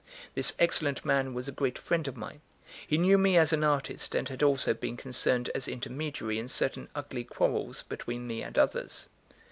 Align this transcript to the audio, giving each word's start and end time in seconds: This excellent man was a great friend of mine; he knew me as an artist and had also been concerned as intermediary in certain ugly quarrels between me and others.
This 0.33 0.53
excellent 0.57 1.05
man 1.05 1.35
was 1.35 1.47
a 1.47 1.51
great 1.51 1.77
friend 1.77 2.07
of 2.07 2.17
mine; 2.17 2.41
he 2.87 2.97
knew 2.97 3.19
me 3.19 3.37
as 3.37 3.53
an 3.53 3.63
artist 3.63 4.15
and 4.15 4.27
had 4.29 4.41
also 4.41 4.73
been 4.73 4.97
concerned 4.97 5.51
as 5.53 5.67
intermediary 5.67 6.39
in 6.39 6.47
certain 6.47 6.89
ugly 6.95 7.23
quarrels 7.23 7.83
between 7.83 8.25
me 8.25 8.41
and 8.41 8.57
others. 8.57 9.05